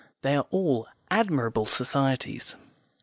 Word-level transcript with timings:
They 0.23 0.35
are 0.35 0.47
all 0.49 0.87
admirable 1.11 1.67
societies). 1.67 2.55